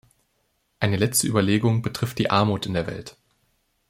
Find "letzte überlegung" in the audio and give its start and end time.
0.97-1.83